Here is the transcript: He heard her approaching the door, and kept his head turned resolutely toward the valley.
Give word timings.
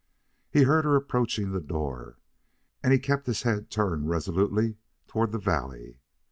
He 0.49 0.63
heard 0.63 0.83
her 0.83 0.95
approaching 0.95 1.51
the 1.51 1.59
door, 1.61 2.17
and 2.81 3.03
kept 3.03 3.27
his 3.27 3.43
head 3.43 3.69
turned 3.69 4.09
resolutely 4.09 4.77
toward 5.07 5.31
the 5.31 5.37
valley. 5.37 5.99